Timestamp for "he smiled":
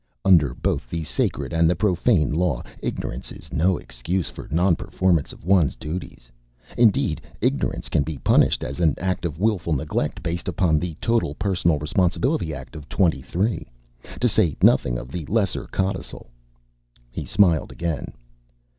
17.11-17.71